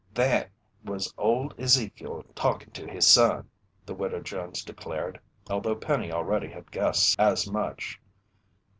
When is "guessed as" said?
6.71-7.47